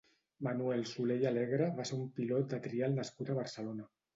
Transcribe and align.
Manuel 0.45 0.81
Soler 0.91 1.17
i 1.25 1.27
Alegre 1.31 1.67
va 1.81 1.87
ser 1.91 1.99
un 1.99 2.09
pilot 2.21 2.51
de 2.55 2.61
trial 2.67 2.99
nascut 2.99 3.31
a 3.35 3.41
Barcelona. 3.43 3.91